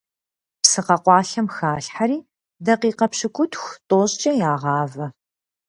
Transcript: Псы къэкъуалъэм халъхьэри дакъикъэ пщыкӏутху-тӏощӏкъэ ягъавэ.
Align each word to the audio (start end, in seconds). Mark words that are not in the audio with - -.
Псы 0.61 0.81
къэкъуалъэм 0.85 1.47
халъхьэри 1.55 2.17
дакъикъэ 2.65 3.07
пщыкӏутху-тӏощӏкъэ 3.11 4.31
ягъавэ. 4.51 5.07